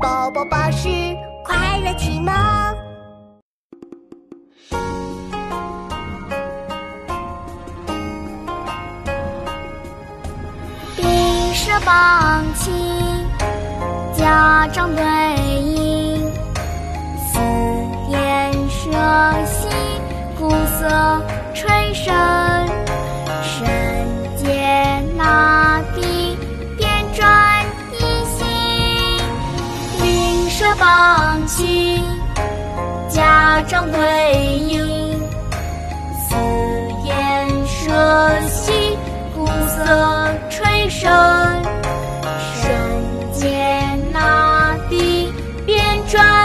[0.00, 0.88] 宝宝巴士
[1.44, 2.32] 快乐启蒙。
[10.96, 11.02] 笔
[11.52, 12.70] 试榜起，
[14.16, 15.87] 家长对弈，
[30.58, 32.02] 舍放弃，
[33.08, 34.34] 家长回
[34.66, 35.20] 应，
[36.28, 36.34] 此
[37.04, 38.98] 言涉兮，
[39.36, 41.08] 鼓瑟吹笙，
[42.60, 42.68] 声
[43.32, 45.32] 渐那地
[45.64, 46.37] 边转。